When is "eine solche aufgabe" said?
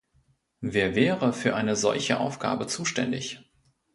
1.55-2.65